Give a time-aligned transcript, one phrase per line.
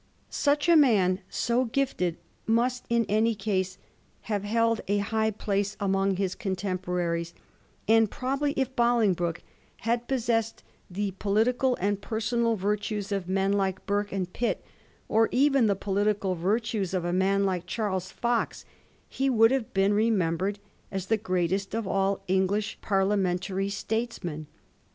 [0.31, 2.17] Such a man, so gifted,
[2.47, 3.77] must in any case
[4.21, 7.33] have held a high place among his contemporaries^
[7.87, 9.43] and probably if Bolingbroke
[9.81, 14.65] had possessed the political and personal virtues of men like Burke and Pitt,
[15.07, 18.65] or even the political virtues of a man like Charles Fox,
[19.07, 20.55] he would have been remem bered
[20.91, 24.47] as the greatest of all English Parliamentary statesmen.